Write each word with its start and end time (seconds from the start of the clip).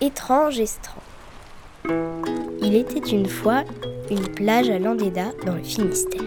Étrange 0.00 0.60
Estran. 0.60 1.02
Il 2.62 2.76
était 2.76 3.10
une 3.10 3.26
fois 3.26 3.64
une 4.12 4.28
plage 4.28 4.70
à 4.70 4.78
Landéda 4.78 5.32
dans 5.44 5.56
le 5.56 5.62
Finistère. 5.64 6.22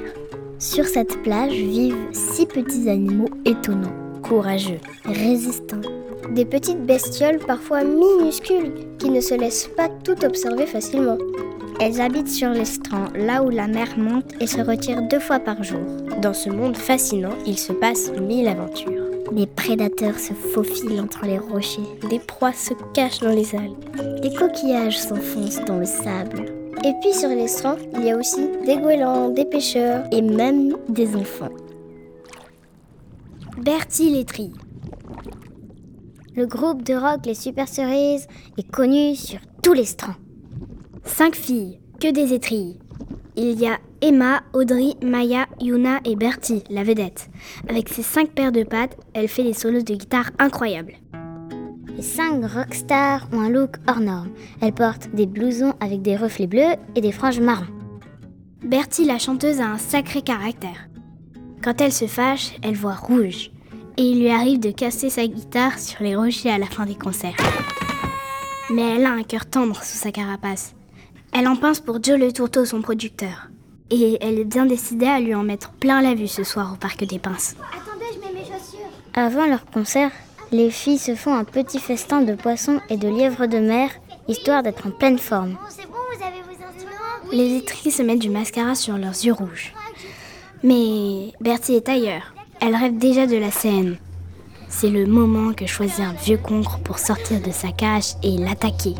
Sur 0.59 0.83
cette 0.83 1.23
plage 1.23 1.53
vivent 1.53 2.09
six 2.11 2.47
petits 2.47 2.89
animaux 2.89 3.29
étonnants, 3.45 3.95
courageux, 4.23 4.79
résistants. 5.05 5.79
Des 6.31 6.43
petites 6.43 6.85
bestioles 6.85 7.39
parfois 7.39 7.85
minuscules 7.85 8.73
qui 8.99 9.09
ne 9.09 9.21
se 9.21 9.35
laissent 9.35 9.69
pas 9.77 9.87
tout 10.03 10.25
observer 10.25 10.65
facilement. 10.65 11.17
Elles 11.79 12.01
habitent 12.01 12.27
sur 12.27 12.49
l'estran, 12.49 13.05
là 13.15 13.41
où 13.41 13.49
la 13.49 13.67
mer 13.67 13.97
monte 13.97 14.33
et 14.41 14.47
se 14.47 14.59
retire 14.59 15.01
deux 15.03 15.19
fois 15.19 15.39
par 15.39 15.63
jour. 15.63 15.79
Dans 16.21 16.33
ce 16.33 16.49
monde 16.49 16.75
fascinant, 16.75 17.37
il 17.45 17.57
se 17.57 17.71
passe 17.71 18.11
mille 18.19 18.49
aventures. 18.49 19.00
Des 19.31 19.47
prédateurs 19.47 20.19
se 20.19 20.33
faufilent 20.33 20.99
entre 20.99 21.25
les 21.25 21.37
rochers. 21.37 21.81
Des 22.09 22.19
proies 22.19 22.51
se 22.51 22.73
cachent 22.93 23.19
dans 23.19 23.33
les 23.33 23.55
algues. 23.55 24.21
Des 24.21 24.33
coquillages 24.33 24.99
s'enfoncent 24.99 25.63
dans 25.65 25.77
le 25.77 25.85
sable. 25.85 26.45
Et 26.83 26.91
puis 27.01 27.13
sur 27.13 27.29
l'estran, 27.29 27.75
il 27.95 28.03
y 28.03 28.11
a 28.11 28.17
aussi 28.17 28.41
des 28.65 28.77
goélands, 28.77 29.29
des 29.29 29.45
pêcheurs 29.45 30.03
et 30.11 30.21
même 30.21 30.75
des 30.89 31.15
enfants. 31.15 31.49
Bertie 33.57 34.09
Letry. 34.09 34.51
Le 36.35 36.45
groupe 36.45 36.83
de 36.83 36.93
rock 36.93 37.25
Les 37.25 37.35
Super 37.35 37.67
Cerises 37.67 38.27
est 38.57 38.69
connu 38.69 39.15
sur 39.15 39.39
tous 39.63 39.73
les 39.73 39.85
strands. 39.85 40.15
Cinq 41.05 41.35
filles, 41.35 41.79
que 42.01 42.11
des 42.11 42.33
étrilles. 42.33 42.79
Il 43.37 43.59
y 43.59 43.67
a 43.67 43.77
Emma, 44.03 44.41
Audrey, 44.53 44.95
Maya, 45.03 45.45
Yuna 45.59 45.99
et 46.05 46.15
Bertie, 46.15 46.63
la 46.71 46.83
vedette. 46.83 47.29
Avec 47.69 47.87
ses 47.87 48.01
cinq 48.01 48.31
paires 48.31 48.51
de 48.51 48.63
pattes, 48.63 48.97
elle 49.13 49.27
fait 49.27 49.43
des 49.43 49.53
solos 49.53 49.83
de 49.83 49.93
guitare 49.93 50.31
incroyables. 50.39 50.95
Les 51.95 52.01
cinq 52.01 52.43
rockstars 52.43 53.27
ont 53.31 53.41
un 53.41 53.49
look 53.49 53.75
hors 53.87 53.99
norme. 53.99 54.31
Elles 54.59 54.73
portent 54.73 55.13
des 55.13 55.27
blousons 55.27 55.75
avec 55.79 56.01
des 56.01 56.15
reflets 56.15 56.47
bleus 56.47 56.75
et 56.95 57.01
des 57.01 57.11
franges 57.11 57.39
marron. 57.39 57.67
Bertie, 58.63 59.05
la 59.05 59.19
chanteuse, 59.19 59.61
a 59.61 59.67
un 59.67 59.77
sacré 59.77 60.23
caractère. 60.23 60.89
Quand 61.63 61.79
elle 61.79 61.93
se 61.93 62.07
fâche, 62.07 62.53
elle 62.63 62.75
voit 62.75 62.95
rouge. 62.95 63.51
Et 63.97 64.03
il 64.03 64.19
lui 64.21 64.29
arrive 64.29 64.59
de 64.59 64.71
casser 64.71 65.11
sa 65.11 65.27
guitare 65.27 65.77
sur 65.77 66.01
les 66.01 66.15
rochers 66.15 66.49
à 66.49 66.57
la 66.57 66.65
fin 66.65 66.87
des 66.87 66.95
concerts. 66.95 67.37
Mais 68.71 68.95
elle 68.95 69.05
a 69.05 69.11
un 69.11 69.23
cœur 69.23 69.45
tendre 69.45 69.75
sous 69.83 69.97
sa 69.97 70.11
carapace. 70.11 70.73
Elle 71.33 71.47
en 71.47 71.55
pince 71.55 71.81
pour 71.81 72.01
Joe 72.01 72.17
Le 72.17 72.31
Tourteau, 72.31 72.65
son 72.65 72.81
producteur. 72.81 73.51
Et 73.91 74.17
elle 74.21 74.39
est 74.39 74.45
bien 74.45 74.65
décidée 74.65 75.07
à 75.07 75.19
lui 75.19 75.35
en 75.35 75.43
mettre 75.43 75.71
plein 75.71 76.01
la 76.01 76.15
vue 76.15 76.27
ce 76.27 76.43
soir 76.43 76.71
au 76.73 76.77
Parc 76.77 77.03
des 77.03 77.19
Pinces. 77.19 77.55
Attendez, 77.71 78.05
je 78.13 78.19
mets 78.19 78.33
mes 78.33 78.45
chaussures. 78.45 78.89
Avant 79.13 79.45
leur 79.45 79.65
concert, 79.65 80.11
les 80.53 80.69
filles 80.69 80.97
se 80.97 81.15
font 81.15 81.33
un 81.33 81.43
petit 81.43 81.79
festin 81.79 82.21
de 82.21 82.33
poissons 82.33 82.79
et 82.89 82.97
de 82.97 83.09
lièvres 83.09 83.47
de 83.47 83.59
mer, 83.59 83.89
histoire 84.27 84.63
d'être 84.63 84.87
en 84.87 84.91
pleine 84.91 85.19
forme. 85.19 85.57
c'est 85.69 85.85
bon, 85.85 85.97
vous 86.15 86.23
avez 86.23 86.41
vos 86.41 86.63
instruments 86.65 87.31
Les 87.31 87.57
étriers 87.57 87.91
se 87.91 88.01
mettent 88.01 88.19
du 88.19 88.29
mascara 88.29 88.75
sur 88.75 88.97
leurs 88.97 89.11
yeux 89.11 89.33
rouges. 89.33 89.73
Mais 90.63 91.33
Bertie 91.41 91.75
est 91.75 91.89
ailleurs. 91.89 92.33
Elle 92.59 92.75
rêve 92.75 92.97
déjà 92.97 93.27
de 93.27 93.37
la 93.37 93.51
scène. 93.51 93.97
C'est 94.69 94.89
le 94.89 95.05
moment 95.05 95.53
que 95.53 95.65
choisit 95.65 95.99
un 95.99 96.13
vieux 96.13 96.37
congre 96.37 96.79
pour 96.83 96.99
sortir 96.99 97.41
de 97.41 97.51
sa 97.51 97.71
cage 97.71 98.13
et 98.23 98.37
l'attaquer. 98.37 98.93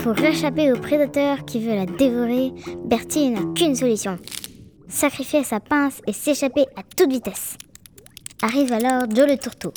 Pour 0.00 0.12
réchapper 0.14 0.72
au 0.72 0.76
prédateur 0.76 1.44
qui 1.44 1.60
veut 1.60 1.74
la 1.74 1.86
dévorer, 1.86 2.52
Bertie 2.84 3.30
n'a 3.30 3.40
qu'une 3.54 3.74
solution. 3.74 4.16
Sacrifier 4.88 5.44
sa 5.44 5.60
pince 5.60 6.00
et 6.06 6.12
s'échapper 6.12 6.66
à 6.76 6.82
toute 6.96 7.10
vitesse. 7.10 7.56
Arrive 8.40 8.72
alors 8.72 9.02
Joe 9.14 9.28
le 9.28 9.36
tourteau. 9.36 9.72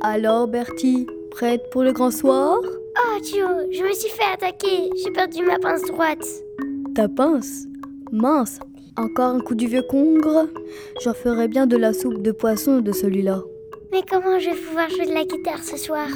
Alors 0.00 0.46
Bertie, 0.46 1.06
prête 1.30 1.68
pour 1.70 1.82
le 1.82 1.92
grand 1.92 2.10
soir? 2.10 2.58
Oh 2.62 3.18
Joe, 3.18 3.66
je 3.72 3.82
me 3.82 3.92
suis 3.92 4.10
fait 4.10 4.32
attaquer. 4.32 4.88
J'ai 5.02 5.10
perdu 5.10 5.42
ma 5.42 5.58
pince 5.58 5.82
droite. 5.82 6.24
Ta 6.94 7.08
pince? 7.08 7.66
Mince, 8.12 8.60
encore 8.96 9.34
un 9.34 9.40
coup 9.40 9.54
du 9.54 9.66
vieux 9.66 9.82
congre? 9.82 10.46
J'en 11.02 11.12
ferais 11.12 11.48
bien 11.48 11.66
de 11.66 11.76
la 11.76 11.92
soupe 11.92 12.22
de 12.22 12.32
poisson 12.32 12.80
de 12.80 12.92
celui-là. 12.92 13.42
Mais 13.92 14.02
comment 14.08 14.38
je 14.38 14.50
vais 14.50 14.56
pouvoir 14.56 14.88
jouer 14.88 15.06
de 15.06 15.12
la 15.12 15.24
guitare 15.24 15.62
ce 15.62 15.76
soir? 15.76 16.06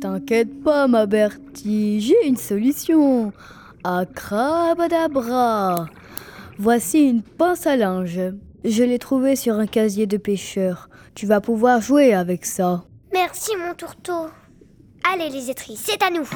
T'inquiète 0.00 0.62
pas, 0.62 0.86
ma 0.86 1.04
Bertie, 1.04 2.00
j'ai 2.00 2.26
une 2.26 2.38
solution. 2.38 3.34
Acrabadabra 3.84 5.88
Voici 6.58 7.00
une 7.00 7.20
pince 7.22 7.66
à 7.66 7.76
linge. 7.76 8.18
Je 8.64 8.82
l'ai 8.82 8.98
trouvée 8.98 9.36
sur 9.36 9.56
un 9.56 9.66
casier 9.66 10.06
de 10.06 10.16
pêcheur. 10.16 10.88
Tu 11.14 11.26
vas 11.26 11.42
pouvoir 11.42 11.82
jouer 11.82 12.14
avec 12.14 12.46
ça. 12.46 12.84
Merci, 13.12 13.50
mon 13.56 13.74
tourteau. 13.74 14.28
Allez, 15.12 15.28
les 15.28 15.50
étris, 15.50 15.76
c'est 15.76 16.02
à 16.02 16.08
nous. 16.10 16.26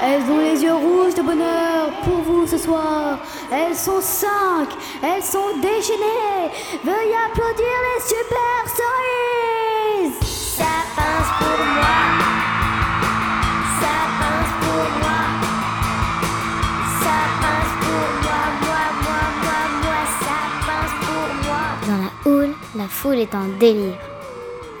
Elles 0.00 0.22
ont 0.22 0.38
les 0.38 0.62
yeux 0.62 0.74
rouges 0.74 1.14
de 1.14 1.22
bonheur 1.22 1.90
pour 2.04 2.18
vous 2.18 2.46
ce 2.46 2.58
soir. 2.58 3.18
Elles 3.52 3.74
sont 3.74 4.00
cinq, 4.00 4.68
elles 5.02 5.24
sont 5.24 5.56
déchaînées. 5.60 6.52
Veuillez 6.84 7.16
applaudir 7.26 7.56
les 7.56 8.00
super 8.00 8.64
cerises. 8.66 9.31
La 22.02 22.30
houle, 22.30 22.54
la 22.76 22.88
foule 22.88 23.18
est 23.18 23.34
en 23.34 23.46
délire. 23.58 23.98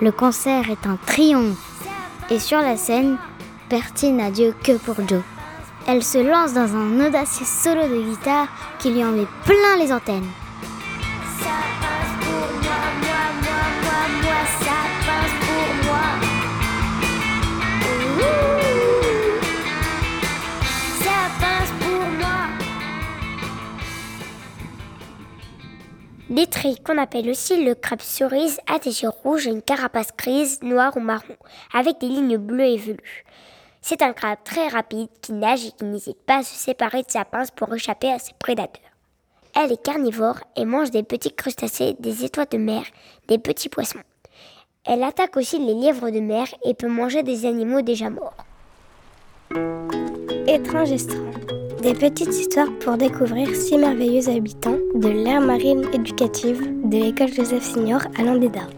Le 0.00 0.12
concert 0.12 0.70
est 0.70 0.86
un 0.86 0.96
triomphe. 1.06 1.58
Et 2.30 2.38
sur 2.38 2.58
la 2.58 2.76
scène, 2.76 3.18
Bertie 3.68 4.12
n'a 4.12 4.30
Dieu 4.30 4.54
que 4.62 4.76
pour 4.78 4.96
Joe. 5.06 5.22
Elle 5.86 6.02
se 6.02 6.18
lance 6.18 6.52
dans 6.52 6.76
un 6.76 7.06
audacieux 7.06 7.46
solo 7.46 7.82
de 7.82 8.10
guitare 8.10 8.48
qui 8.78 8.90
lui 8.90 9.04
en 9.04 9.12
met 9.12 9.26
plein 9.44 9.76
les 9.78 9.92
antennes. 9.92 10.28
L'étri, 26.30 26.76
qu'on 26.76 26.98
appelle 26.98 27.28
aussi 27.28 27.64
le 27.64 27.74
crabe 27.74 28.00
cerise, 28.00 28.60
a 28.72 28.78
des 28.78 29.02
yeux 29.02 29.08
rouges 29.08 29.46
et 29.46 29.50
une 29.50 29.62
carapace 29.62 30.16
grise, 30.16 30.62
noire 30.62 30.96
ou 30.96 31.00
marron, 31.00 31.36
avec 31.74 31.98
des 32.00 32.08
lignes 32.08 32.38
bleues 32.38 32.64
et 32.64 32.76
velues. 32.76 33.24
C'est 33.80 34.02
un 34.02 34.12
crabe 34.12 34.38
très 34.44 34.68
rapide 34.68 35.08
qui 35.20 35.32
nage 35.32 35.66
et 35.66 35.72
qui 35.72 35.84
n'hésite 35.84 36.22
pas 36.24 36.38
à 36.38 36.42
se 36.42 36.54
séparer 36.54 37.02
de 37.02 37.10
sa 37.10 37.24
pince 37.24 37.50
pour 37.50 37.74
échapper 37.74 38.12
à 38.12 38.18
ses 38.20 38.32
prédateurs. 38.38 38.82
Elle 39.54 39.72
est 39.72 39.82
carnivore 39.82 40.38
et 40.56 40.64
mange 40.64 40.90
des 40.90 41.02
petits 41.02 41.34
crustacés, 41.34 41.96
des 41.98 42.24
étoiles 42.24 42.46
de 42.50 42.58
mer, 42.58 42.84
des 43.28 43.38
petits 43.38 43.68
poissons. 43.68 43.98
Elle 44.84 45.02
attaque 45.02 45.36
aussi 45.36 45.58
les 45.58 45.74
lièvres 45.74 46.10
de 46.10 46.20
mer 46.20 46.46
et 46.64 46.74
peut 46.74 46.88
manger 46.88 47.22
des 47.22 47.44
animaux 47.44 47.82
déjà 47.82 48.08
morts. 48.08 48.36
Étrange. 50.46 50.90
Des 51.82 51.94
petites 51.94 52.28
histoires 52.28 52.70
pour 52.78 52.96
découvrir 52.96 53.52
six 53.56 53.76
merveilleux 53.76 54.28
habitants 54.28 54.78
de 54.94 55.08
l'ère 55.08 55.40
marine 55.40 55.84
éducative 55.92 56.60
de 56.84 56.96
l'école 56.96 57.32
Joseph 57.32 57.64
Signor 57.64 58.02
à 58.16 58.22
Landéda. 58.22 58.68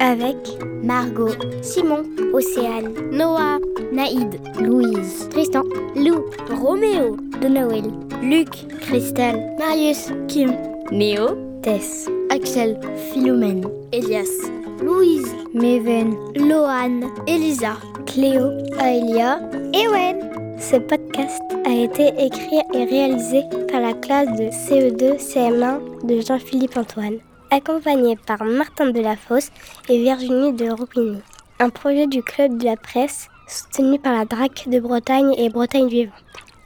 Avec 0.00 0.36
Margot, 0.82 1.34
Simon, 1.62 2.02
Océane, 2.32 2.92
Noah, 3.12 3.60
Naïd, 3.92 4.40
Louise, 4.60 5.28
Tristan, 5.30 5.62
Lou, 5.94 6.24
Roméo, 6.50 7.16
de 7.40 8.26
Luc, 8.26 8.48
Christelle, 8.80 9.54
Marius, 9.60 10.08
Kim, 10.26 10.52
Néo, 10.90 11.28
Tess, 11.62 12.08
Axel, 12.30 12.80
Philomène, 13.12 13.68
Elias, 13.92 14.50
Louise, 14.82 15.32
Méven, 15.54 16.16
Loane, 16.34 17.04
Elisa, 17.28 17.76
Cléo, 18.04 18.50
Aelia, 18.80 19.38
Ewen. 19.72 20.18
Ce 20.58 20.76
podcast 20.76 21.55
été 21.84 22.08
écrit 22.18 22.60
et 22.74 22.84
réalisé 22.84 23.44
par 23.70 23.80
la 23.80 23.94
classe 23.94 24.28
de 24.38 24.50
CE2 24.50 25.18
CM1 25.18 26.06
de 26.06 26.20
Jean-Philippe 26.20 26.76
Antoine, 26.76 27.16
accompagné 27.50 28.18
par 28.26 28.44
Martin 28.44 28.90
Delafosse 28.90 29.50
et 29.88 30.02
Virginie 30.02 30.52
de 30.52 30.70
Roupigny. 30.70 31.20
Un 31.58 31.70
projet 31.70 32.06
du 32.06 32.22
Club 32.22 32.58
de 32.58 32.64
la 32.64 32.76
Presse 32.76 33.28
soutenu 33.48 33.98
par 33.98 34.12
la 34.12 34.24
DRAC 34.24 34.68
de 34.68 34.80
Bretagne 34.80 35.34
et 35.38 35.48
Bretagne 35.48 35.88
Vivante. 35.88 36.12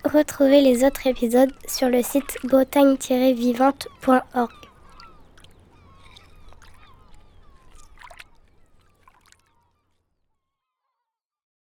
Retrouvez 0.05 0.63
les 0.63 0.85
autres 0.85 1.07
épisodes 1.07 1.53
sur 1.69 1.89
le 1.89 2.03
site 2.03 2.39
bretagne-vivante.org. 2.45 4.60